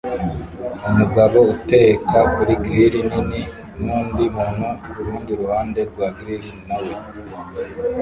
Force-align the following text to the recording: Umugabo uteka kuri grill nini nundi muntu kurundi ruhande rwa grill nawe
Umugabo 0.89 1.37
uteka 1.53 2.17
kuri 2.33 2.53
grill 2.63 2.93
nini 3.11 3.41
nundi 3.83 4.23
muntu 4.37 4.65
kurundi 4.93 5.31
ruhande 5.39 5.81
rwa 5.89 6.07
grill 6.17 6.45
nawe 6.67 6.93